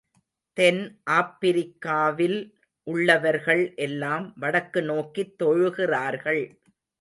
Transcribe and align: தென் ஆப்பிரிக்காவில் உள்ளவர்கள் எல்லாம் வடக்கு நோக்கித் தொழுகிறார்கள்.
தென் 0.57 0.79
ஆப்பிரிக்காவில் 1.11 2.39
உள்ளவர்கள் 2.87 3.63
எல்லாம் 3.77 4.33
வடக்கு 4.39 4.83
நோக்கித் 4.83 5.35
தொழுகிறார்கள். 5.43 6.43